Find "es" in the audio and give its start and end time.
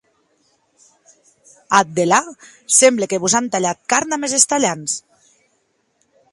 4.31-4.37